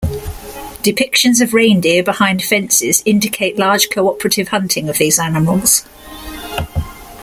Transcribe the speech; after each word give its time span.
Depictions 0.81 1.41
of 1.41 1.53
reindeer 1.53 2.01
behind 2.01 2.41
fences 2.41 3.03
indicate 3.05 3.59
large 3.59 3.91
cooperative 3.91 4.47
hunting 4.47 4.89
of 4.89 4.97
these 4.97 5.19
animals. 5.19 5.85